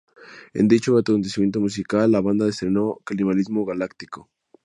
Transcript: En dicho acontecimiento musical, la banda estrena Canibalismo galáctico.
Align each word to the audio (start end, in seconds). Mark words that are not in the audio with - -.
En 0.55 0.67
dicho 0.67 0.97
acontecimiento 0.97 1.59
musical, 1.59 2.11
la 2.11 2.21
banda 2.21 2.49
estrena 2.49 2.81
Canibalismo 3.05 3.65
galáctico. 3.65 4.31